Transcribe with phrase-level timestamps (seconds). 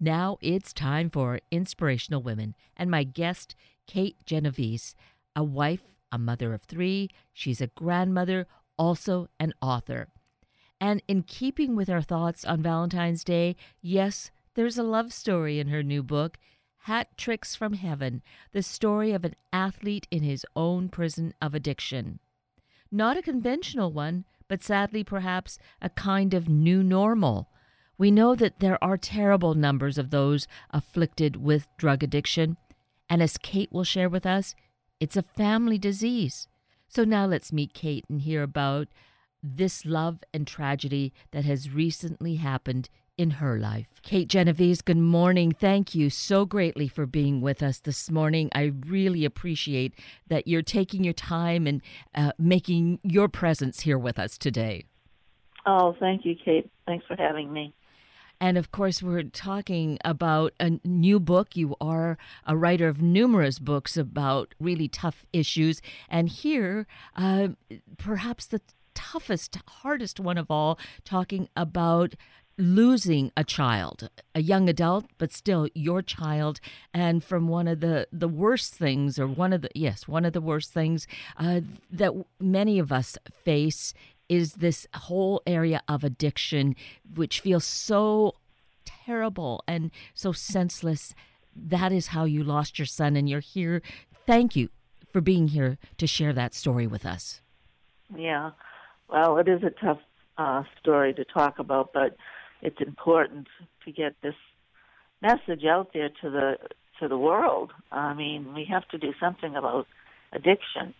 [0.00, 3.56] Now it's time for Inspirational Women, and my guest,
[3.88, 4.94] Kate Genovese,
[5.34, 5.82] a wife,
[6.12, 7.10] a mother of three.
[7.32, 10.08] She's a grandmother, also an author.
[10.80, 15.66] And in keeping with our thoughts on Valentine's Day, yes, there's a love story in
[15.68, 16.38] her new book,
[16.82, 18.22] Hat Tricks from Heaven,
[18.52, 22.20] the story of an athlete in his own prison of addiction.
[22.92, 27.50] Not a conventional one, but sadly perhaps a kind of new normal
[27.98, 32.56] we know that there are terrible numbers of those afflicted with drug addiction,
[33.10, 34.54] and as Kate will share with us,
[35.00, 36.46] it's a family disease.
[36.88, 38.88] So now let's meet Kate and hear about
[39.42, 43.88] this love and tragedy that has recently happened in her life.
[44.02, 45.50] Kate Genovese, good morning.
[45.52, 48.48] Thank you so greatly for being with us this morning.
[48.54, 49.92] I really appreciate
[50.28, 51.82] that you're taking your time and
[52.14, 54.84] uh, making your presence here with us today.
[55.66, 56.70] Oh, thank you, Kate.
[56.86, 57.74] Thanks for having me.
[58.40, 61.56] And of course, we're talking about a new book.
[61.56, 65.82] You are a writer of numerous books about really tough issues.
[66.08, 66.86] And here,
[67.16, 67.48] uh,
[67.96, 68.60] perhaps the
[68.94, 72.14] toughest, hardest one of all, talking about
[72.58, 76.60] losing a child, a young adult, but still your child,
[76.92, 80.32] and from one of the the worst things, or one of the yes, one of
[80.32, 83.94] the worst things uh, that many of us face
[84.28, 86.76] is this whole area of addiction,
[87.14, 88.34] which feels so
[88.84, 91.14] terrible and so senseless.
[91.54, 93.82] That is how you lost your son, and you're here.
[94.26, 94.68] Thank you
[95.12, 97.40] for being here to share that story with us.
[98.16, 98.50] Yeah,
[99.08, 100.00] well, it is a tough
[100.36, 102.16] uh, story to talk about, but
[102.62, 103.48] it's important
[103.84, 104.34] to get this
[105.22, 106.56] message out there to the
[107.00, 107.70] to the world.
[107.92, 109.86] I mean, we have to do something about
[110.32, 110.94] addiction.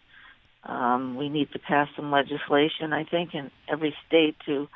[0.69, 4.69] Um, we need to pass some legislation, I think, in every state to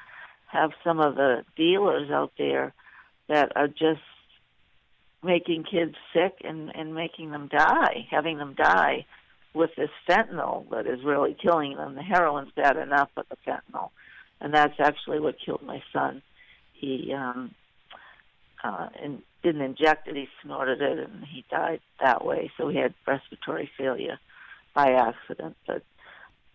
[0.51, 2.73] have some of the dealers out there
[3.29, 4.01] that are just
[5.23, 9.05] making kids sick and, and making them die, having them die
[9.55, 11.95] with this fentanyl that is really killing them.
[11.95, 13.91] The heroin's bad enough, but the fentanyl.
[14.41, 16.23] And that's actually what killed my son.
[16.73, 17.55] He um,
[18.65, 22.51] uh, and didn't inject it, he snorted it, and he died that way.
[22.57, 24.19] So he had respiratory failure
[24.75, 25.57] by accident.
[25.67, 25.83] But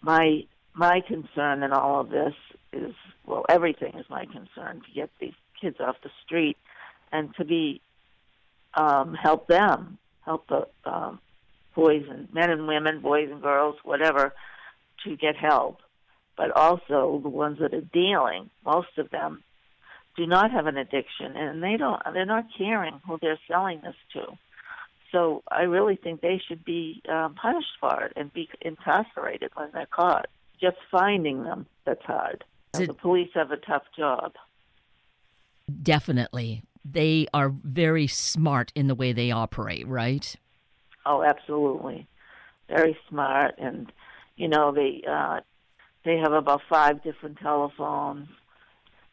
[0.01, 2.33] my my concern in all of this
[2.73, 2.93] is
[3.25, 6.57] well, everything is my concern to get these kids off the street
[7.11, 7.81] and to be
[8.73, 11.19] um, help them, help the um,
[11.75, 14.33] boys and men and women, boys and girls, whatever,
[15.03, 15.79] to get help.
[16.35, 19.43] But also the ones that are dealing, most of them
[20.15, 22.01] do not have an addiction, and they don't.
[22.13, 24.37] They're not caring who they're selling this to.
[25.11, 29.69] So I really think they should be um, punished for it and be incarcerated when
[29.73, 30.27] they're caught.
[30.59, 32.43] Just finding them that's hard.
[32.77, 34.33] It, the police have a tough job.
[35.81, 40.35] Definitely, they are very smart in the way they operate, right?
[41.05, 42.07] Oh, absolutely,
[42.69, 43.91] very smart, and
[44.35, 45.39] you know they uh,
[46.03, 48.27] they have about five different telephones.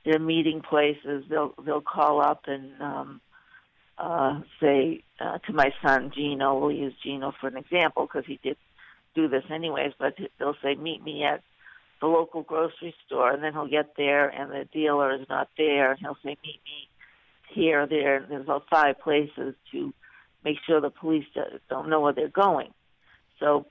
[0.05, 1.25] They're meeting places.
[1.29, 3.21] They'll they'll call up and um,
[3.99, 6.59] uh, say uh, to my son Gino.
[6.59, 8.57] We'll use Gino for an example because he did
[9.15, 9.93] do this anyways.
[9.99, 11.43] But they'll say, "Meet me at
[12.01, 15.93] the local grocery store," and then he'll get there, and the dealer is not there,
[15.93, 16.89] and he'll say, "Meet me
[17.49, 19.93] here, there." And there's about five places to
[20.45, 21.27] make sure the police
[21.71, 22.73] don't know where they're going.
[23.41, 23.67] So,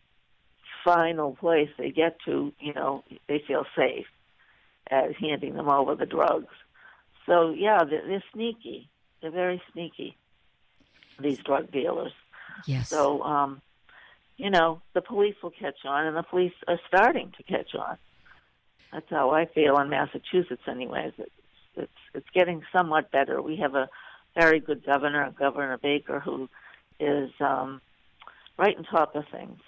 [0.84, 4.08] final place they get to, you know, they feel safe
[4.90, 6.54] at handing them over the drugs.
[7.26, 8.90] So yeah, they're, they're sneaky.
[9.24, 10.18] They're very sneaky,
[11.18, 12.12] these drug dealers.
[12.68, 12.90] Yes.
[12.90, 13.62] So, um,
[14.36, 17.98] you know, the police will catch on, and the police are starting to catch on.
[18.92, 21.14] That's how I feel in Massachusetts, anyways.
[21.18, 21.32] It's
[21.76, 23.42] it's, it's getting somewhat better.
[23.42, 23.90] We have a
[24.36, 26.50] very good governor, Governor Baker, who
[27.00, 27.82] is um,
[28.58, 29.60] right on top of things.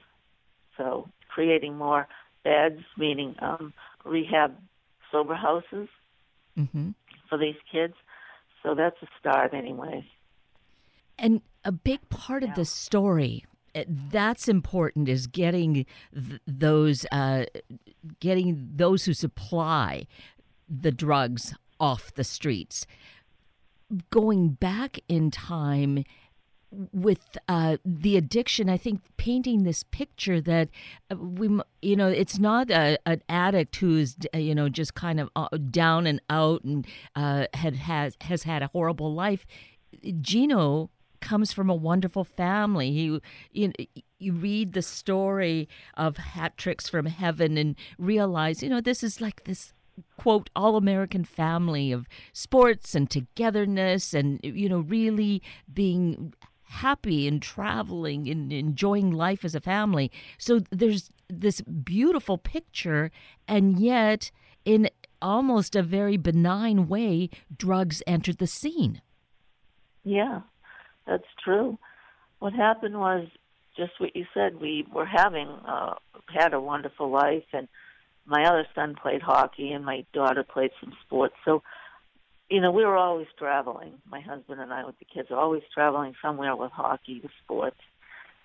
[0.78, 2.08] So, creating more
[2.44, 3.74] beds, meaning um,
[4.04, 4.56] rehab
[5.12, 5.88] sober houses
[6.58, 6.90] mm-hmm.
[7.30, 7.94] for these kids.
[8.66, 10.04] So that's a start, anyways.
[11.20, 12.50] And a big part yeah.
[12.50, 13.46] of the story
[13.76, 17.46] eh, that's important is getting th- those uh,
[18.20, 20.08] getting those who supply
[20.68, 22.88] the drugs off the streets.
[24.10, 26.04] Going back in time
[26.92, 30.70] with uh, the addiction, I think painting this picture that
[31.12, 35.30] uh, we, you know, it's not a, an addict who's, you know, just kind of
[35.36, 36.86] uh, down and out and
[37.16, 39.46] uh, had has has had a horrible life.
[40.22, 40.90] Gino
[41.22, 42.92] comes from a wonderful family.
[42.92, 43.20] He,
[43.52, 43.74] you,
[44.20, 49.22] you read the story of hat tricks from heaven and realize, you know, this is
[49.22, 49.74] like this
[50.18, 55.42] quote all American family of sports and togetherness and you know really
[55.74, 56.34] being
[56.66, 60.12] happy and traveling and enjoying life as a family.
[60.38, 63.12] So there's this beautiful picture
[63.48, 64.32] and yet
[64.66, 64.90] in
[65.22, 69.02] almost a very benign way drugs entered the scene.
[70.04, 70.42] Yeah.
[71.06, 71.78] That's true.
[72.40, 73.28] What happened was
[73.78, 74.60] just what you said.
[74.60, 75.96] We were having uh,
[76.34, 77.68] had a wonderful life, and
[78.26, 81.36] my other son played hockey, and my daughter played some sports.
[81.46, 81.64] So,
[82.50, 83.94] you know, we were always traveling.
[84.10, 87.80] My husband and I, with the kids, are always traveling somewhere with hockey, with sports,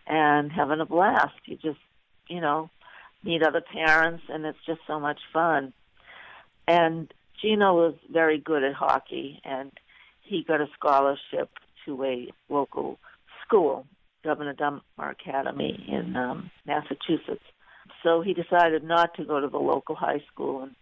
[0.07, 1.35] and having a blast.
[1.45, 1.79] You just,
[2.29, 2.71] you know,
[3.23, 5.73] meet other parents, and it's just so much fun.
[6.67, 9.71] And Gino was very good at hockey, and
[10.23, 11.51] he got a scholarship
[11.85, 12.99] to a local
[13.45, 13.87] school,
[14.25, 17.45] Governor Dummer Academy in um, Massachusetts.
[18.03, 20.75] So he decided not to go to the local high school and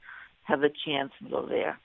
[0.45, 1.79] have a chance and go there.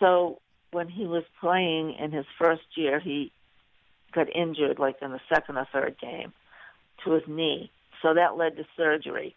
[0.00, 0.40] So
[0.72, 3.30] when he was playing in his first year, he
[4.12, 6.32] got injured, like in the second or third game,
[7.04, 7.70] to his knee.
[8.02, 9.36] So that led to surgery,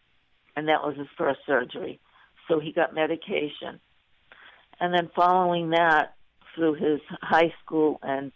[0.55, 1.99] and that was his first surgery.
[2.47, 3.79] So he got medication.
[4.79, 6.15] And then following that,
[6.55, 8.31] through his high school and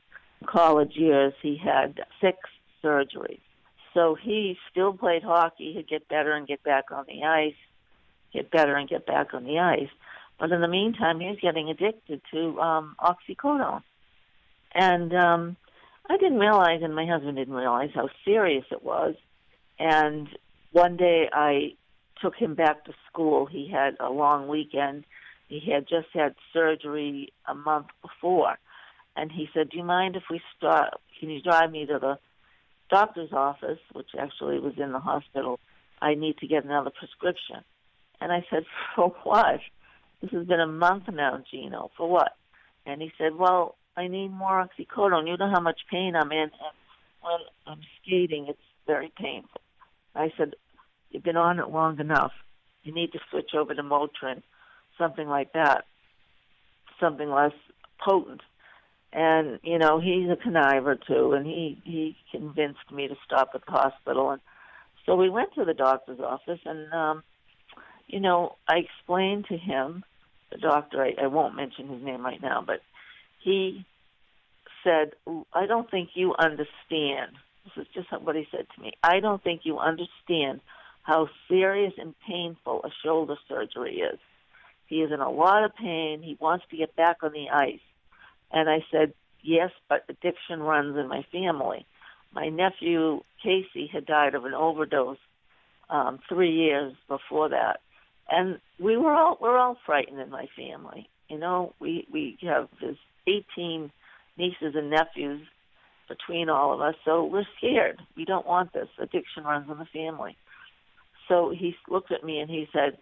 [0.45, 2.37] college years, he had six
[2.83, 3.39] surgeries.
[3.93, 5.73] So he still played hockey.
[5.73, 7.55] He'd get better and get back on the ice,
[8.33, 9.89] get better and get back on the ice.
[10.39, 13.81] But in the meantime, he was getting addicted to um, oxycodone.
[14.73, 15.57] And um,
[16.09, 19.15] I didn't realize, and my husband didn't realize how serious it was.
[19.79, 20.27] And
[20.71, 21.73] one day I
[22.21, 23.45] took him back to school.
[23.45, 25.05] He had a long weekend.
[25.47, 28.57] He had just had surgery a month before
[29.17, 31.01] and he said, "Do you mind if we stop?
[31.19, 32.19] Can you drive me to the
[32.89, 35.59] doctor's office, which actually was in the hospital?
[35.99, 37.63] I need to get another prescription."
[38.21, 39.59] And I said, "For what?
[40.21, 41.91] This has been a month now, Gino.
[41.97, 42.35] For what?"
[42.85, 45.27] And he said, "Well, I need more oxycodone.
[45.27, 46.75] You know how much pain I'm in, and
[47.21, 49.61] when I'm skating, it's very painful."
[50.15, 50.55] I said,
[51.11, 52.33] "You've been on it long enough.
[52.83, 54.43] You need to switch over to Motrin,
[54.97, 55.85] something like that,
[56.99, 57.53] something less
[57.99, 58.41] potent."
[59.13, 63.65] and you know he's a conniver too and he he convinced me to stop at
[63.65, 64.41] the hospital and
[65.05, 67.23] so we went to the doctor's office and um
[68.07, 70.03] you know i explained to him
[70.51, 72.81] the doctor i, I won't mention his name right now but
[73.43, 73.85] he
[74.83, 75.11] said
[75.53, 77.33] i don't think you understand.
[77.65, 78.93] This is just what he said to me.
[79.03, 80.61] I don't think you understand
[81.03, 84.19] how serious and painful a shoulder surgery is.
[84.87, 86.21] He is in a lot of pain.
[86.21, 87.81] He wants to get back on the ice.
[88.51, 91.85] And I said, yes, but addiction runs in my family.
[92.33, 95.17] My nephew Casey had died of an overdose
[95.89, 97.81] um, three years before that,
[98.29, 101.09] and we were all we're all frightened in my family.
[101.29, 102.97] You know, we we have this
[103.27, 103.91] 18
[104.37, 105.41] nieces and nephews
[106.07, 108.01] between all of us, so we're scared.
[108.15, 108.87] We don't want this.
[108.97, 110.37] Addiction runs in the family.
[111.27, 112.97] So he looked at me and he said,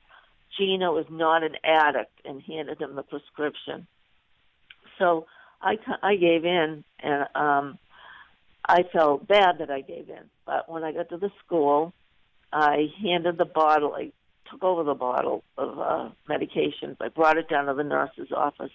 [0.58, 3.88] Gino is not an addict, and handed him the prescription.
[4.98, 5.28] So
[5.62, 7.78] I, I gave in, and um,
[8.68, 10.30] I felt bad that I gave in.
[10.46, 11.94] But when I got to the school,
[12.54, 14.12] I handed the bottle, I
[14.56, 16.98] took over the bottle of uh, medications.
[17.02, 18.72] I brought it down to the nurse's office,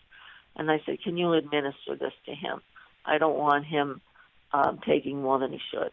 [0.56, 2.60] and I said, Can you administer this to him?
[3.04, 4.00] I don't want him
[4.52, 5.92] um, taking more than he should.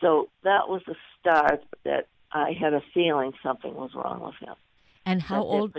[0.00, 4.54] So that was the start that I had a feeling something was wrong with him.
[5.04, 5.76] And how that old?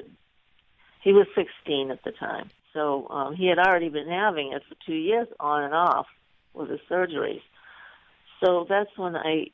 [1.04, 2.50] He was 16 at the time.
[2.74, 6.08] So um, he had already been having it for two years on and off
[6.54, 7.42] with his surgeries.
[8.44, 9.48] So that's when I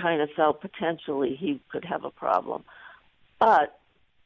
[0.00, 2.64] kind of felt potentially he could have a problem.
[3.38, 3.78] But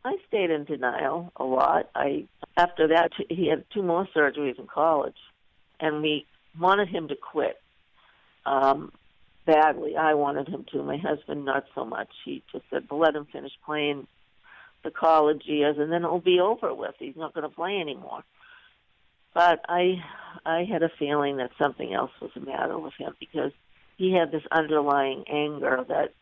[0.05, 1.91] I stayed in denial a lot.
[1.95, 5.17] I after that he had two more surgeries in college,
[5.81, 6.27] and we
[6.59, 7.61] wanted him to quit
[8.47, 8.93] um,
[9.47, 9.97] badly.
[9.97, 10.83] I wanted him to.
[10.83, 12.09] My husband not so much.
[12.25, 14.07] He just said, well, "Let him finish playing
[14.85, 16.95] the college years, and then it'll be over with.
[16.99, 18.23] He's not going to play anymore.
[19.35, 20.03] But I,
[20.45, 23.53] I had a feeling that something else was the matter with him because
[23.97, 26.15] he had this underlying anger that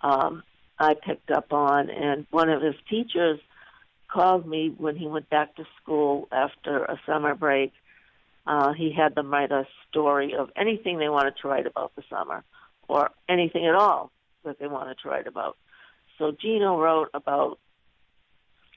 [0.00, 0.42] um,
[0.82, 3.38] I picked up on, and one of his teachers
[4.08, 7.72] called me when he went back to school after a summer break.
[8.46, 12.02] Uh, he had them write a story of anything they wanted to write about the
[12.10, 12.42] summer,
[12.88, 14.10] or anything at all
[14.44, 15.56] that they wanted to write about.
[16.18, 17.60] So Gino wrote about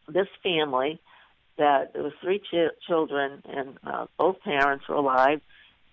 [0.08, 1.00] this family
[1.58, 5.42] that there was three ch- children and uh, both parents were alive,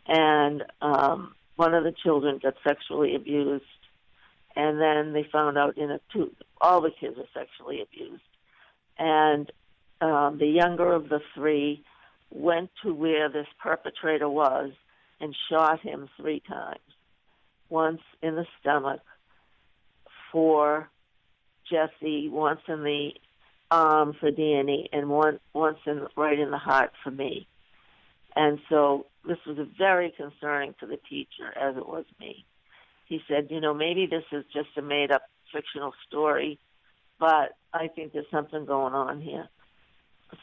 [0.07, 3.65] and um, one of the children got sexually abused,
[4.57, 8.23] and then they found out in a two all the kids were sexually abused,
[8.99, 9.51] and
[10.01, 11.85] um, the younger of the three,
[12.31, 14.73] went to where this perpetrator was
[15.21, 16.81] and shot him three times.
[17.69, 19.01] Once in the stomach
[20.31, 20.89] for
[21.71, 23.11] Jesse, once in the
[23.71, 27.47] arm for Danny, and one once in right in the heart for me.
[28.35, 32.45] And so this was very concerning to the teacher, as it was me.
[33.13, 35.21] He said, you know, maybe this is just a made up
[35.53, 36.59] fictional story,
[37.21, 39.51] but I think there's something going on here.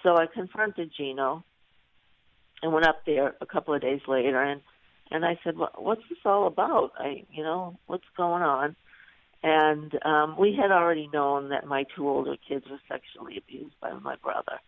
[0.04, 1.44] So I confronted Gino
[2.62, 4.62] and went up there a couple of days later and
[5.10, 6.92] and I said, well, "What's this all about?
[6.96, 8.76] I, you know, what's going on?"
[9.42, 13.94] And um, we had already known that my two older kids were sexually abused by
[13.94, 14.60] my brother,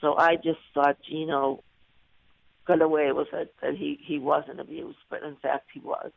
[0.00, 1.62] so I just thought Gino
[2.66, 6.10] got away with it that he he wasn't abused, but in fact he was.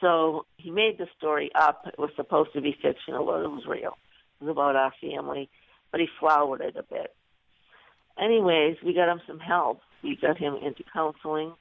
[0.00, 1.86] So he made the story up.
[1.86, 3.96] It was supposed to be fictional, but it was real.
[4.40, 5.48] It was about our family,
[5.90, 7.14] but he flowered it a bit.
[8.18, 9.80] Anyways, we got him some help.
[10.02, 11.54] We got him into counseling.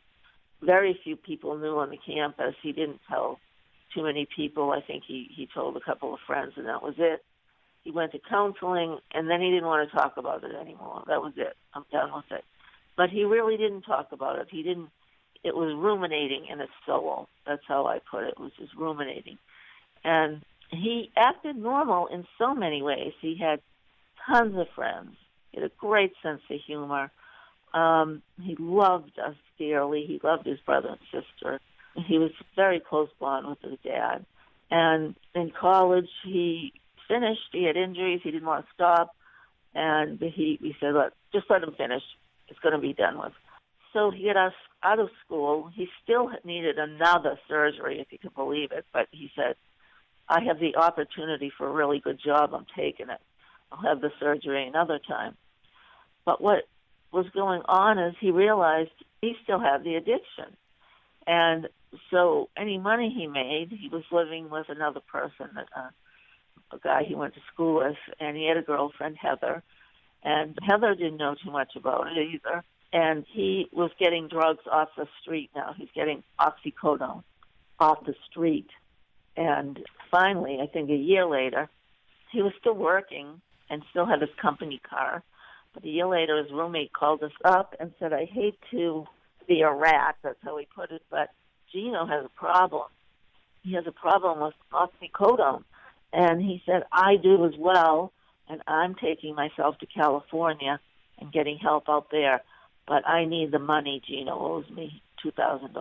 [0.62, 2.56] Very few people knew on the campus.
[2.62, 3.39] He didn't tell
[3.94, 4.72] too many people.
[4.72, 7.24] I think he he told a couple of friends, and that was it.
[7.84, 11.04] He went to counseling, and then he didn't want to talk about it anymore.
[11.08, 11.56] That was it.
[11.74, 12.44] I'm done with it.
[12.98, 14.48] But he really didn't talk about it.
[14.50, 14.89] He didn't.
[15.46, 17.30] It was ruminating in his soul.
[17.46, 18.34] That's how I put it.
[18.38, 19.38] It was just ruminating,
[20.04, 23.14] and he acted normal in so many ways.
[23.22, 23.60] He had
[24.28, 25.12] tons of friends.
[25.52, 27.12] He had a great sense of humor.
[27.74, 30.06] Um, he loved us dearly.
[30.08, 31.60] He loved his brother and sister.
[32.08, 34.25] He was very close bond with his dad.
[34.72, 36.74] And in college, he
[37.08, 37.50] finished.
[37.52, 38.22] He had injuries.
[38.24, 39.16] He didn't want to stop.
[39.74, 42.04] And he, he said, let, just let him finish.
[42.48, 43.34] It's going to be done with.
[43.94, 44.54] So he had us
[44.86, 45.70] out of school.
[45.74, 48.86] He still needed another surgery, if you can believe it.
[48.94, 49.56] But he said,
[50.30, 52.54] I have the opportunity for a really good job.
[52.54, 53.20] I'm taking it.
[53.72, 55.36] I'll have the surgery another time.
[56.24, 56.68] But what
[57.12, 60.56] was going on is he realized he still had the addiction.
[61.27, 61.68] And
[62.12, 65.89] so any money he made, he was living with another person, uh,
[66.72, 69.63] a guy he went to school with, and he had a girlfriend, Heather.
[70.24, 72.63] And Heather didn't know too much about it either.
[72.96, 75.75] And he was getting drugs off the street now.
[75.78, 77.24] He's getting oxycodone
[77.78, 78.70] off the street.
[79.36, 81.68] And finally, I think a year later,
[82.32, 85.24] he was still working and still had his company car.
[85.74, 89.06] But a year later, his roommate called us up and said, I hate to
[89.46, 91.32] be a rat, that's how he put it, but
[91.74, 92.88] Gino has a problem.
[93.62, 95.66] He has a problem with oxycodone.
[96.14, 98.14] And he said, I do as well,
[98.48, 100.80] and I'm taking myself to California
[101.20, 102.42] and getting help out there,
[102.88, 104.01] but I need the money.
[104.08, 105.74] Gino owes me $2,000.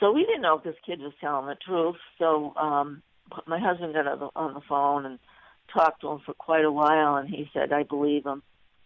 [0.00, 1.96] So we didn't know if this kid was telling the truth.
[2.18, 3.02] So um,
[3.46, 5.18] my husband got on the phone and
[5.72, 8.42] talked to him for quite a while, and he said, I believe him,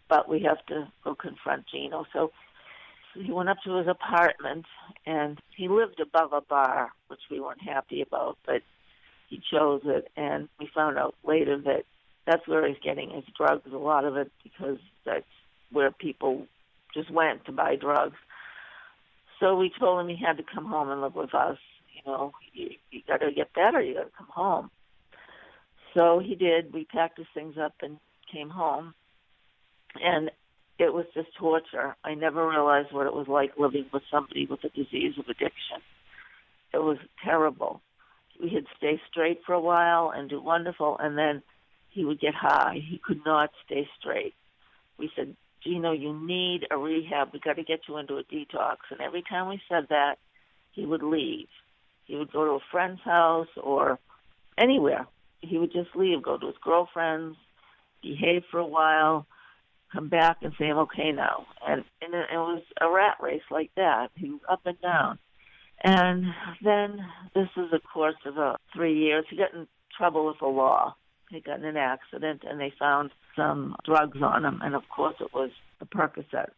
[0.09, 2.05] but we have to go confront Gino.
[2.13, 2.31] So
[3.15, 4.65] he went up to his apartment,
[5.05, 8.61] and he lived above a bar, which we weren't happy about, but
[9.29, 11.83] he chose it, and we found out later that
[12.25, 15.25] that's where he's getting his drugs, a lot of it, because that's
[15.71, 16.47] where people
[16.93, 18.17] just went to buy drugs.
[19.39, 21.57] So we told him he had to come home and live with us.
[21.93, 23.81] You know, you, you got to get better.
[23.81, 24.71] You got to come home.
[25.93, 26.73] So he did.
[26.73, 27.97] We packed his things up and
[28.31, 28.93] came home.
[30.01, 30.31] And
[30.79, 31.95] it was just torture.
[32.03, 35.81] I never realized what it was like living with somebody with a disease of addiction.
[36.73, 37.81] It was terrible.
[38.39, 41.41] We would stay straight for a while and do wonderful, and then
[41.89, 42.79] he would get high.
[42.87, 44.35] He could not stay straight.
[44.99, 47.29] We said, Gino, you need a rehab.
[47.33, 48.77] We got to get you into a detox.
[48.91, 50.15] And every time we said that,
[50.71, 51.47] he would leave.
[52.05, 53.99] He would go to a friend's house or
[54.57, 55.07] anywhere.
[55.41, 57.37] He would just leave, go to his girlfriend's,
[58.01, 59.25] behave for a while,
[59.91, 61.45] come back and say, I'm okay now.
[61.65, 64.09] And, and it, it was a rat race like that.
[64.15, 65.19] He was up and down.
[65.83, 66.25] And
[66.63, 66.99] then
[67.35, 69.25] this is a course of uh, three years.
[69.29, 70.95] He got in trouble with the law.
[71.29, 74.61] He got in an accident and they found some drugs on him.
[74.63, 76.49] And of course it was the Percocet.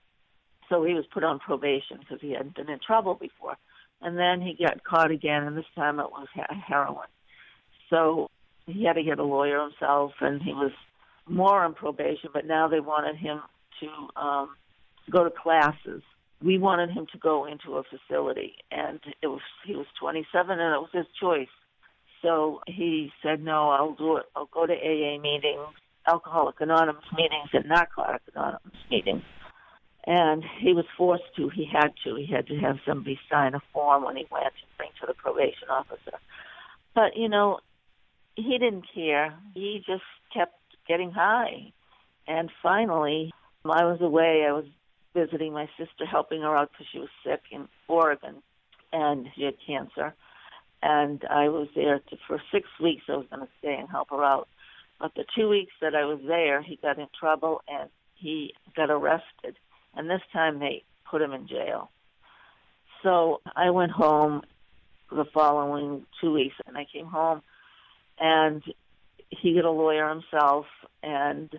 [0.69, 3.57] So he was put on probation because he hadn't been in trouble before.
[4.01, 6.27] And then he got caught again, and this time it was
[6.67, 7.07] heroin.
[7.89, 8.29] So
[8.65, 10.71] he had to get a lawyer himself, and he was
[11.27, 13.41] more on probation, but now they wanted him
[13.81, 14.55] to um,
[15.11, 16.01] go to classes.
[16.41, 20.75] We wanted him to go into a facility, and it was he was 27, and
[20.75, 21.49] it was his choice.
[22.21, 24.25] So he said, "No, I'll do it.
[24.35, 25.67] I'll go to AA meetings,
[26.07, 29.23] Alcoholic Anonymous meetings, and Narcotic Anonymous meetings."
[30.05, 31.49] And he was forced to.
[31.49, 32.15] He had to.
[32.15, 35.13] He had to have somebody sign a form when he went and bring to the
[35.13, 36.17] probation officer.
[36.93, 37.59] But you know,
[38.35, 39.37] he didn't care.
[39.53, 40.55] He just kept
[40.87, 41.71] getting high.
[42.27, 43.31] And finally,
[43.65, 44.45] I was away.
[44.47, 44.65] I was
[45.13, 48.41] visiting my sister, helping her out because she was sick in Oregon,
[48.93, 50.13] and she had cancer.
[50.81, 53.03] And I was there to, for six weeks.
[53.09, 54.47] I was going to stay and help her out.
[54.99, 58.89] But the two weeks that I was there, he got in trouble and he got
[58.89, 59.57] arrested.
[59.95, 61.89] And this time they put him in jail.
[63.03, 64.41] So I went home
[65.11, 67.41] the following two weeks, and I came home,
[68.19, 68.61] and
[69.29, 70.65] he got a lawyer himself,
[71.01, 71.49] and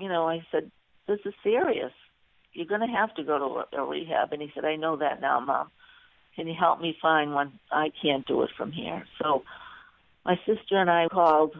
[0.00, 0.70] you know I said,
[1.06, 1.92] "This is serious.
[2.52, 5.20] You're going to have to go to a rehab." And he said, "I know that
[5.20, 5.70] now, Mom.
[6.36, 7.58] Can you help me find one?
[7.70, 9.44] I can't do it from here." So
[10.24, 11.56] my sister and I called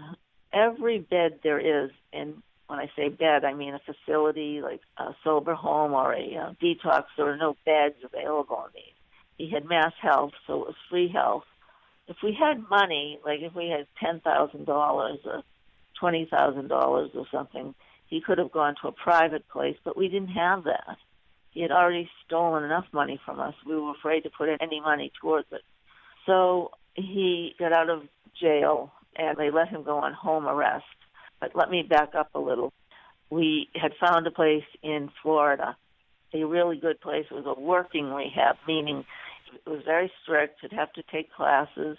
[0.53, 5.15] every bed there is in when I say bed, I mean a facility like a
[5.23, 7.05] sober home or a uh, detox.
[7.17, 8.95] There are no beds available in these
[9.37, 11.45] he had mass health, so it was free health.
[12.07, 15.43] If we had money, like if we had ten thousand dollars or
[15.99, 17.75] twenty thousand dollars or something,
[18.09, 20.97] he could have gone to a private place, but we didn't have that.
[21.55, 23.55] He had already stolen enough money from us.
[23.65, 25.63] We were afraid to put any money towards it.
[26.27, 28.03] So he got out of
[28.41, 30.85] jail and they let him go on home arrest.
[31.41, 32.73] But let me back up a little.
[33.31, 35.77] We had found a place in Florida,
[36.33, 37.27] a really good place.
[37.31, 39.05] It was a working rehab, meaning
[39.65, 40.63] it was very strict.
[40.63, 41.97] You'd have to take classes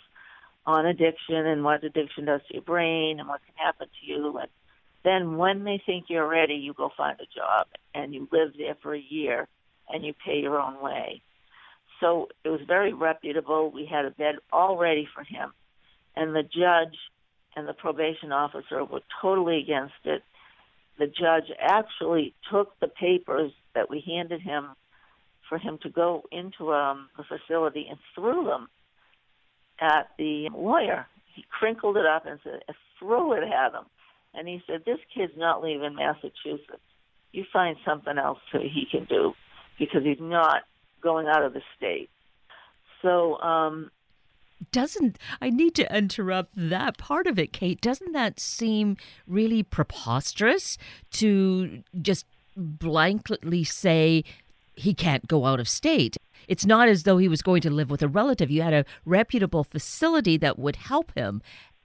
[0.66, 4.38] on addiction and what addiction does to your brain and what can happen to you.
[4.38, 4.50] And
[5.06, 8.76] then when they think you're ready, you go find a job and you live there
[8.82, 9.48] for a year
[9.90, 11.22] and you pay your own way.
[12.00, 13.72] So it was very reputable.
[13.72, 15.54] We had a bed all ready for him.
[16.16, 16.98] And the judge
[17.56, 20.24] and the probation officer were totally against it.
[20.98, 24.70] The judge actually took the papers that we handed him
[25.48, 28.68] for him to go into um, the facility and threw them
[29.80, 31.06] at the lawyer.
[31.36, 32.62] He crinkled it up and said,
[33.00, 33.86] threw it at him.
[34.38, 36.82] And he said, this kid's not leaving Massachusetts.
[37.32, 39.34] You find something else that he can do
[39.80, 40.63] because he's not
[41.01, 42.10] going out of the state.
[43.01, 43.92] So, um,
[44.72, 47.80] doesn't I need to interrupt that part of it, Kate?
[47.82, 50.78] Doesn't that seem really preposterous
[51.12, 54.24] to just blankly say
[54.76, 56.17] he can't go out of state.
[56.48, 58.52] It's not as though he was going to live with a relative.
[58.52, 61.41] You had a reputable facility that would help him.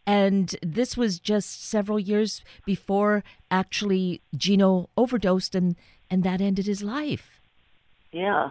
[0.07, 5.77] And this was just several years before actually Gino overdosed and,
[6.11, 7.41] and that ended his life.
[8.13, 8.51] Yeah.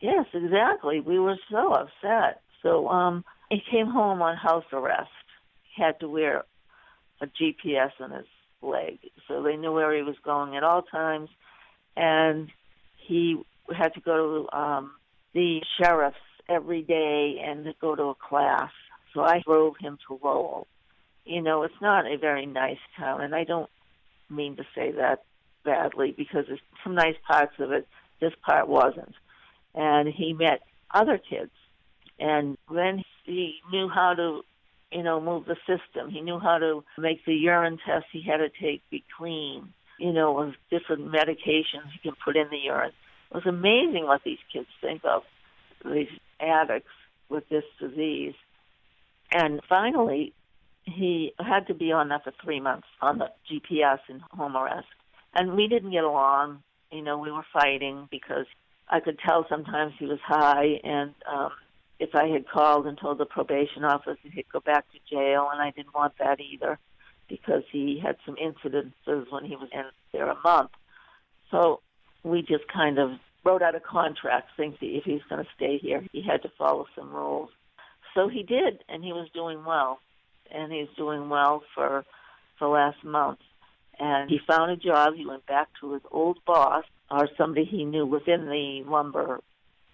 [0.00, 1.00] Yes, exactly.
[1.00, 2.42] We were so upset.
[2.62, 5.10] So um, he came home on house arrest.
[5.74, 6.44] He had to wear
[7.20, 8.26] a GPS on his
[8.62, 8.98] leg.
[9.28, 11.28] So they knew where he was going at all times.
[11.96, 12.48] And
[13.06, 13.42] he
[13.76, 14.92] had to go to um,
[15.34, 16.16] the sheriff's
[16.48, 18.70] every day and go to a class.
[19.16, 20.68] So I drove him to Lowell.
[21.24, 23.70] You know, it's not a very nice town, and I don't
[24.30, 25.24] mean to say that
[25.64, 27.88] badly because there's some nice parts of it.
[28.20, 29.14] This part wasn't.
[29.74, 30.60] And he met
[30.94, 31.50] other kids.
[32.20, 34.42] And then he knew how to,
[34.92, 36.10] you know, move the system.
[36.10, 40.12] He knew how to make the urine test he had to take be clean you
[40.12, 42.92] know, of different medications you can put in the urine.
[43.30, 45.22] It was amazing what these kids think of,
[45.84, 46.08] these
[46.40, 46.92] addicts
[47.28, 48.34] with this disease.
[49.32, 50.32] And finally,
[50.84, 54.86] he had to be on that for three months on the GPS in home arrest.
[55.34, 56.62] And we didn't get along.
[56.90, 58.46] You know, we were fighting because
[58.88, 61.50] I could tell sometimes he was high, and um,
[61.98, 65.60] if I had called and told the probation office, he'd go back to jail, and
[65.60, 66.78] I didn't want that either
[67.28, 70.70] because he had some incidences when he was in there a month.
[71.50, 71.80] So
[72.22, 73.10] we just kind of
[73.44, 76.86] wrote out a contract that if he's going to stay here, he had to follow
[76.94, 77.50] some rules.
[78.16, 80.00] So he did, and he was doing well,
[80.50, 82.04] and he's doing well for
[82.58, 83.38] the last month.
[83.98, 85.14] And he found a job.
[85.14, 89.40] He went back to his old boss or somebody he knew within the lumber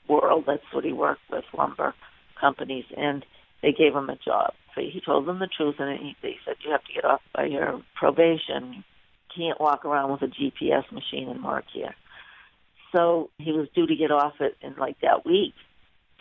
[0.09, 0.45] world.
[0.47, 1.95] That's what he worked with, lumber
[2.41, 3.25] companies, and
[3.61, 4.55] they gave him a job.
[4.75, 7.21] So he told them the truth, and he, they said, you have to get off
[7.35, 8.85] by your probation.
[9.37, 11.95] Can't walk around with a GPS machine and mark here.
[12.93, 15.55] So he was due to get off it in like that week.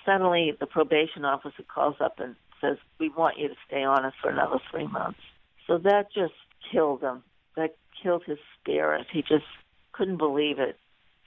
[0.06, 4.14] Suddenly, the probation officer calls up and says, we want you to stay on us
[4.22, 5.20] for another three months.
[5.68, 6.34] So that just
[6.72, 7.24] killed him.
[7.56, 9.08] That killed his spirit.
[9.12, 9.46] He just
[9.94, 10.78] couldn't believe it.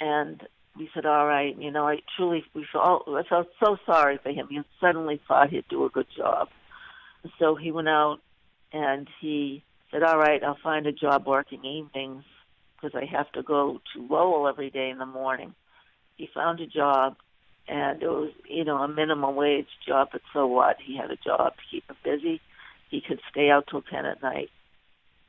[0.01, 0.43] And
[0.77, 4.31] we said, all right, you know, I truly, we felt, I felt so sorry for
[4.31, 4.49] him.
[4.51, 6.49] He suddenly thought he'd do a good job.
[7.39, 8.19] So he went out
[8.73, 12.25] and he said, all right, I'll find a job working evenings
[12.75, 15.55] because I have to go to Lowell every day in the morning.
[16.17, 17.17] He found a job
[17.69, 20.77] and it was, you know, a minimum wage job, but so what?
[20.85, 22.41] He had a job to keep him busy.
[22.91, 24.51] He could stay out till 10 at night.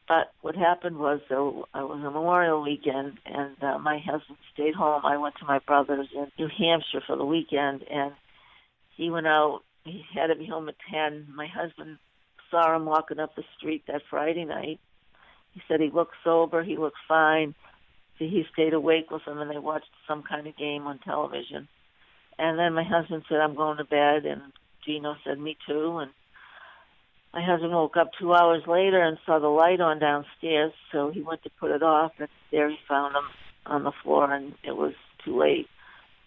[0.08, 5.04] But what happened was, it was a Memorial weekend, and uh, my husband stayed home.
[5.04, 8.12] I went to my brother's in New Hampshire for the weekend, and
[8.96, 9.62] he went out.
[9.84, 11.28] He had to be home at ten.
[11.34, 11.98] My husband
[12.52, 14.80] saw him walking up the street that Friday night.
[15.54, 16.64] He said he looked sober.
[16.64, 17.56] He looked fine.
[18.20, 21.68] So he stayed awake with him, and they watched some kind of game on television.
[22.38, 24.42] And then my husband said, "I'm going to bed," and
[24.84, 26.12] Gino said, "Me too." And
[27.34, 31.22] my husband woke up two hours later and saw the light on downstairs, so he
[31.22, 33.26] went to put it off, and there he found him
[33.66, 34.94] on the floor, and it was
[35.24, 35.68] too late.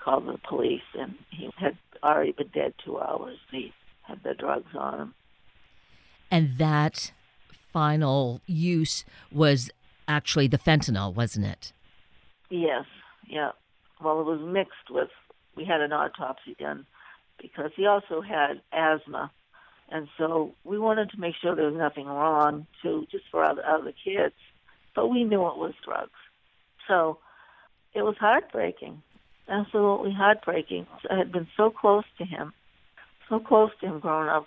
[0.00, 3.36] Called the police, and he had already been dead two hours.
[3.50, 3.72] He
[4.04, 5.14] had the drugs on him.
[6.30, 7.12] And that
[7.72, 9.70] final use was
[10.06, 11.72] actually the fentanyl, wasn't it?
[12.48, 12.84] Yes,
[13.26, 13.50] yeah.
[14.02, 15.10] Well, it was mixed with,
[15.58, 16.86] we had an autopsy done
[17.40, 19.30] because he also had asthma
[19.90, 23.64] and so we wanted to make sure there was nothing wrong too, just for other,
[23.64, 24.34] other kids.
[24.94, 26.10] But we knew it was drugs.
[26.86, 27.18] So
[27.94, 29.02] it was heartbreaking,
[29.48, 30.86] absolutely heartbreaking.
[31.10, 32.52] I had been so close to him,
[33.28, 34.46] so close to him growing up.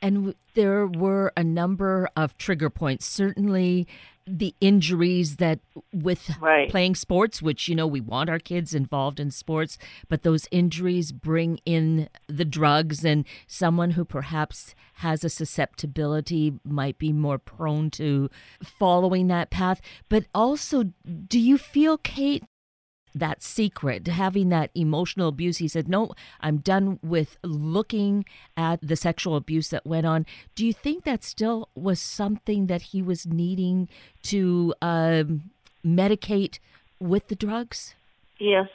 [0.00, 3.04] And there were a number of trigger points.
[3.04, 3.88] Certainly,
[4.28, 5.60] the injuries that
[5.92, 6.70] with right.
[6.70, 11.12] playing sports, which, you know, we want our kids involved in sports, but those injuries
[11.12, 17.90] bring in the drugs, and someone who perhaps has a susceptibility might be more prone
[17.90, 18.28] to
[18.62, 19.80] following that path.
[20.08, 20.92] But also,
[21.26, 22.44] do you feel, Kate,
[23.18, 25.58] that secret, having that emotional abuse.
[25.58, 28.24] He said, No, I'm done with looking
[28.56, 30.26] at the sexual abuse that went on.
[30.54, 33.88] Do you think that still was something that he was needing
[34.24, 35.50] to um,
[35.84, 36.58] medicate
[37.00, 37.94] with the drugs?
[38.38, 38.68] Yes,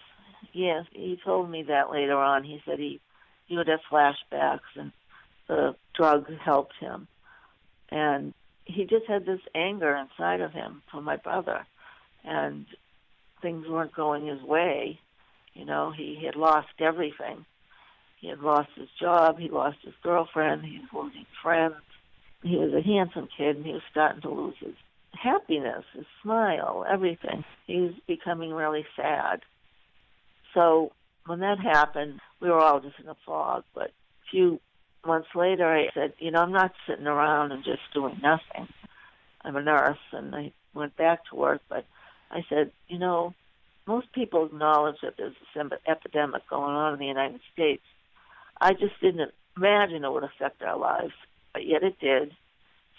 [0.53, 0.85] yes.
[0.91, 2.43] He told me that later on.
[2.43, 2.99] He said he,
[3.45, 4.91] he would have flashbacks and
[5.47, 7.07] the drug helped him.
[7.89, 8.33] And
[8.65, 11.65] he just had this anger inside of him for my brother.
[12.23, 12.65] And
[13.43, 14.99] things weren't going his way.
[15.53, 17.45] You know, he had lost everything.
[18.19, 19.37] He had lost his job.
[19.37, 20.65] He lost his girlfriend.
[20.65, 21.75] He was losing friends.
[22.41, 24.73] He was a handsome kid, and he was starting to lose his
[25.11, 27.43] happiness, his smile, everything.
[27.67, 29.41] He was becoming really sad.
[30.53, 30.91] So
[31.25, 33.63] when that happened, we were all just in a fog.
[33.75, 34.59] But a few
[35.05, 38.67] months later, I said, you know, I'm not sitting around and just doing nothing.
[39.41, 41.85] I'm a nurse, and I went back to work, but
[42.33, 43.33] I said, you know,
[43.85, 47.83] most people acknowledge that there's this epidemic going on in the United States.
[48.59, 51.13] I just didn't imagine it would affect our lives,
[51.53, 52.31] but yet it did.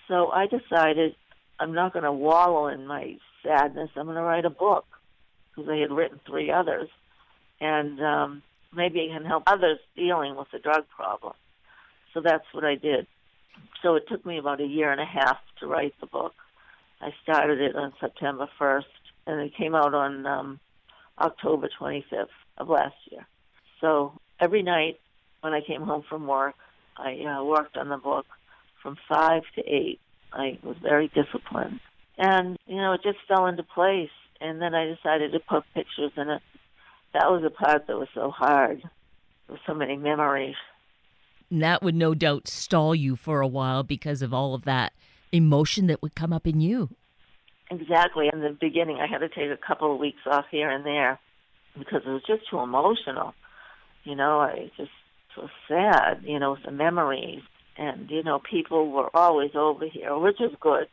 [0.06, 1.16] So I decided
[1.58, 3.90] I'm not going to wallow in my sadness.
[3.96, 4.84] I'm going to write a book
[5.50, 6.88] because I had written three others,
[7.60, 8.42] and um,
[8.74, 11.34] maybe it can help others dealing with the drug problem.
[12.12, 13.06] So that's what I did.
[13.82, 16.34] So it took me about a year and a half to write the book.
[17.00, 18.82] I started it on September 1st,
[19.26, 20.60] and it came out on um,
[21.18, 22.26] October 25th
[22.58, 23.26] of last year.
[23.80, 25.00] So every night
[25.40, 26.54] when I came home from work,
[26.96, 28.26] I uh, worked on the book
[28.82, 30.00] from five to eight.
[30.32, 31.80] I was very disciplined,
[32.18, 34.10] and you know it just fell into place.
[34.40, 36.42] And then I decided to put pictures in it.
[37.12, 38.82] That was the part that was so hard.
[39.48, 40.56] Were so many memories.
[41.50, 44.92] And that would no doubt stall you for a while because of all of that
[45.30, 46.90] emotion that would come up in you.
[47.70, 48.28] Exactly.
[48.32, 51.18] In the beginning, I had to take a couple of weeks off here and there
[51.78, 53.34] because it was just too emotional.
[54.04, 54.90] You know, I just
[55.34, 56.22] so sad.
[56.24, 57.42] You know, the memories,
[57.76, 60.88] and you know, people were always over here, which is good.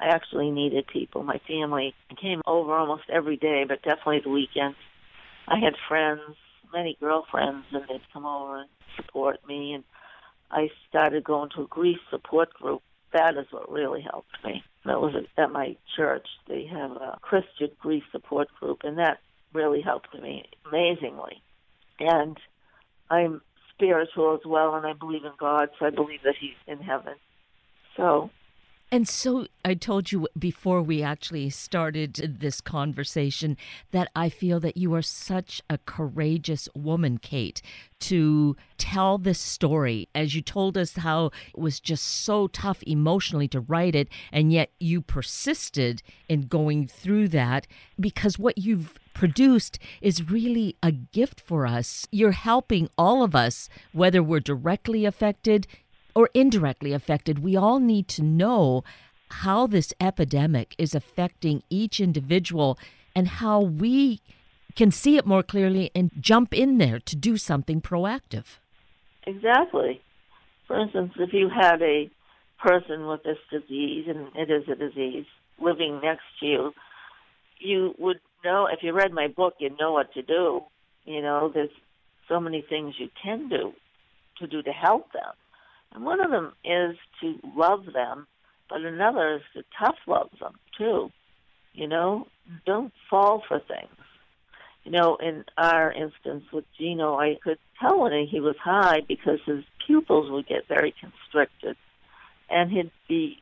[0.00, 1.22] I actually needed people.
[1.22, 4.76] My family came over almost every day, but definitely the weekends.
[5.46, 6.36] I had friends,
[6.72, 9.74] many girlfriends, and they'd come over and support me.
[9.74, 9.84] And
[10.50, 12.82] I started going to a grief support group.
[13.12, 16.26] That is what really helped me that was at my church.
[16.48, 19.18] They have a Christian grief support group, and that
[19.52, 21.42] really helped me amazingly.
[22.00, 22.36] And
[23.10, 23.42] I'm
[23.74, 27.14] spiritual as well, and I believe in God, so I believe that He's in heaven.
[27.96, 28.30] So
[28.92, 33.56] and so I told you before we actually started this conversation
[33.90, 37.62] that I feel that you are such a courageous woman, Kate,
[38.00, 40.10] to tell this story.
[40.14, 44.52] As you told us how it was just so tough emotionally to write it, and
[44.52, 47.66] yet you persisted in going through that
[47.98, 52.06] because what you've produced is really a gift for us.
[52.12, 55.66] You're helping all of us, whether we're directly affected,
[56.14, 58.84] or indirectly affected, we all need to know
[59.28, 62.78] how this epidemic is affecting each individual
[63.16, 64.20] and how we
[64.74, 68.58] can see it more clearly and jump in there to do something proactive.
[69.26, 70.00] Exactly.
[70.66, 72.10] For instance, if you had a
[72.58, 75.26] person with this disease, and it is a disease,
[75.60, 76.72] living next to you,
[77.58, 80.62] you would know if you read my book, you'd know what to do.
[81.04, 81.70] You know, there's
[82.28, 83.72] so many things you can do
[84.38, 85.32] to do to help them.
[85.94, 88.26] And one of them is to love them,
[88.68, 91.10] but another is to tough love them too.
[91.74, 92.26] You know,
[92.66, 93.90] don't fall for things.
[94.84, 99.38] You know, in our instance with Gino, I could tell when he was high because
[99.46, 101.76] his pupils would get very constricted
[102.50, 103.38] and he'd be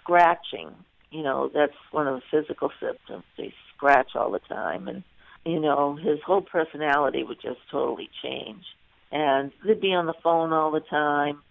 [0.00, 0.70] scratching.
[1.10, 3.24] You know, that's one of the physical symptoms.
[3.36, 5.02] They scratch all the time and
[5.44, 8.64] you know, his whole personality would just totally change.
[9.12, 11.42] And he'd be on the phone all the time.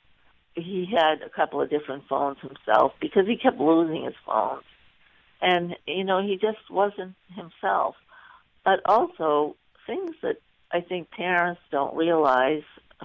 [0.64, 4.64] He had a couple of different phones himself because he kept losing his phones.
[5.42, 7.96] And, you know, he just wasn't himself.
[8.64, 10.38] But also, things that
[10.72, 12.64] I think parents don't realize,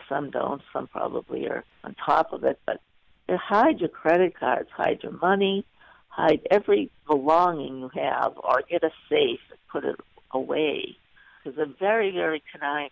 [0.08, 2.80] some don't, some probably are on top of it, but
[3.28, 5.66] hide your credit cards, hide your money,
[6.08, 9.96] hide every belonging you have, or get a safe and put it
[10.32, 10.96] away
[11.42, 12.90] because they're very, very conniving,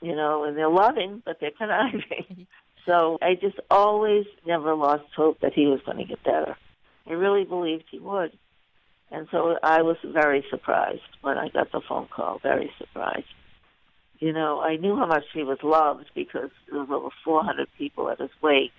[0.00, 2.46] you know, and they're loving, but they're conniving.
[2.86, 6.56] so I just always never lost hope that he was going to get better.
[7.08, 8.32] I really believed he would.
[9.10, 13.26] And so I was very surprised when I got the phone call, very surprised.
[14.18, 18.08] You know, I knew how much he was loved because there was over 400 people
[18.08, 18.72] at his wake.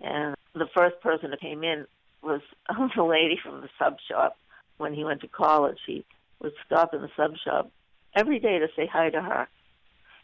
[0.00, 1.86] And the first person that came in
[2.22, 2.40] was
[2.96, 4.36] the lady from the sub shop
[4.78, 5.78] when he went to college.
[5.86, 6.04] He
[6.40, 7.70] would stop in the sub shop
[8.14, 9.48] every day to say hi to her.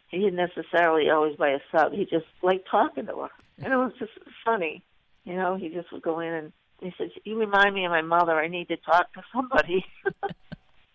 [0.09, 1.93] He didn't necessarily always buy a sub.
[1.93, 4.13] He just liked talking to her, and it was just
[4.45, 4.83] funny.
[5.25, 8.01] You know, he just would go in and he said, "You remind me of my
[8.01, 8.33] mother.
[8.33, 9.85] I need to talk to somebody."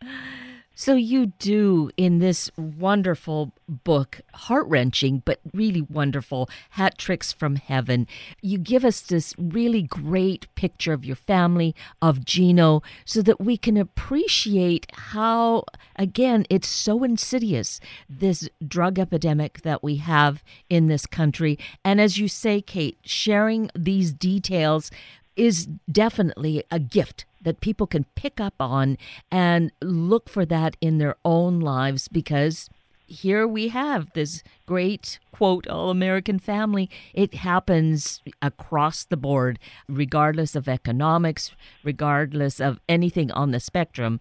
[0.74, 7.56] So, you do in this wonderful book, heart wrenching, but really wonderful, Hat Tricks from
[7.56, 8.06] Heaven.
[8.40, 13.58] You give us this really great picture of your family, of Gino, so that we
[13.58, 15.64] can appreciate how,
[15.96, 21.58] again, it's so insidious, this drug epidemic that we have in this country.
[21.84, 24.90] And as you say, Kate, sharing these details
[25.36, 28.96] is definitely a gift that people can pick up on
[29.30, 32.68] and look for that in their own lives because
[33.12, 36.88] here we have this great quote all American family.
[37.12, 44.20] It happens across the board, regardless of economics, regardless of anything on the spectrum.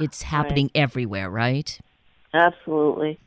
[0.00, 0.82] It's happening right.
[0.82, 1.78] everywhere, right?
[2.32, 3.18] Absolutely.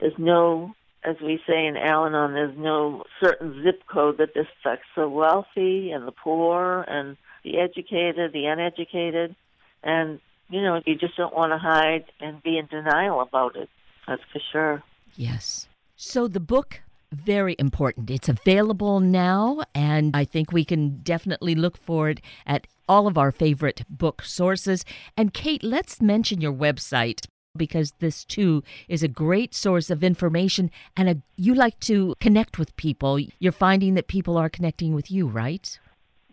[0.00, 4.46] There's no, as we say in Al Anon, there's no certain zip code that this
[4.60, 9.36] affects the wealthy and the poor and the educated, the uneducated,
[9.82, 13.68] and you know you just don't want to hide and be in denial about it.
[14.08, 14.82] That's for sure.
[15.16, 15.68] Yes.
[15.96, 18.10] So the book very important.
[18.10, 23.16] It's available now, and I think we can definitely look for it at all of
[23.16, 24.84] our favorite book sources.
[25.16, 27.26] And Kate, let's mention your website
[27.56, 32.58] because this too is a great source of information and a, you like to connect
[32.58, 33.18] with people.
[33.38, 35.78] You're finding that people are connecting with you, right?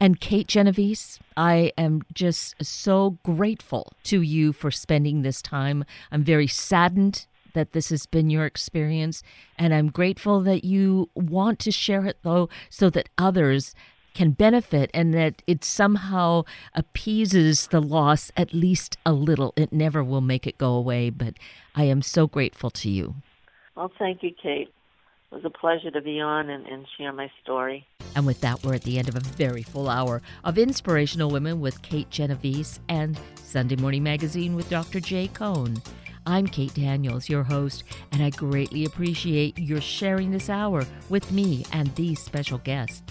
[0.00, 5.84] And Kate Genovese, I am just so grateful to you for spending this time.
[6.12, 9.22] I'm very saddened that this has been your experience,
[9.56, 13.74] and I'm grateful that you want to share it, though, so that others
[14.14, 19.52] can benefit and that it somehow appeases the loss at least a little.
[19.56, 21.34] It never will make it go away, but
[21.74, 23.16] I am so grateful to you.
[23.76, 24.72] Well, thank you, Kate.
[25.30, 27.86] It was a pleasure to be on and, and share my story.
[28.16, 31.60] And with that, we're at the end of a very full hour of Inspirational Women
[31.60, 35.00] with Kate Genovese and Sunday Morning Magazine with Dr.
[35.00, 35.82] Jay Cohn.
[36.26, 41.64] I'm Kate Daniels, your host, and I greatly appreciate your sharing this hour with me
[41.72, 43.02] and these special guests.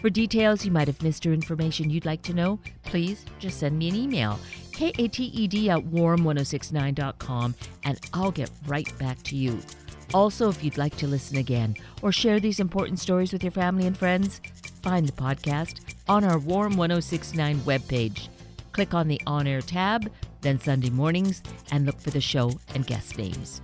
[0.00, 3.78] For details you might have missed or information you'd like to know, please just send
[3.78, 4.38] me an email,
[4.72, 9.58] kated at warm1069.com, and I'll get right back to you.
[10.14, 13.86] Also, if you'd like to listen again or share these important stories with your family
[13.86, 14.40] and friends,
[14.82, 18.28] find the podcast on our Warm 1069 webpage.
[18.72, 20.10] Click on the On Air tab,
[20.42, 23.60] then Sunday mornings, and look for the show and guest names.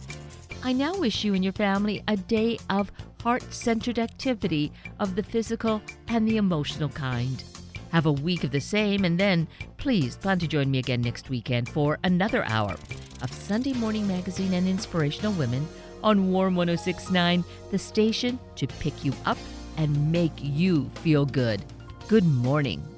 [0.64, 2.90] I now wish you and your family a day of
[3.22, 7.42] heart centered activity of the physical and the emotional kind.
[7.90, 11.28] Have a week of the same, and then please plan to join me again next
[11.28, 12.76] weekend for another hour
[13.22, 15.68] of Sunday Morning Magazine and Inspirational Women
[16.02, 19.38] on Warm 1069, the station to pick you up
[19.76, 21.62] and make you feel good.
[22.08, 22.91] Good morning.